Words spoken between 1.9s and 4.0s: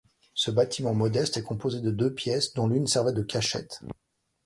deux pièces, dont l'une servait de cachette.